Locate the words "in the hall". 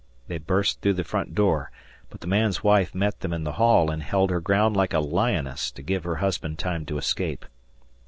3.33-3.91